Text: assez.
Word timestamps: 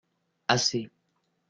assez. 0.53 0.89